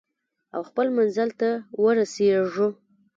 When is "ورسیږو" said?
1.83-2.67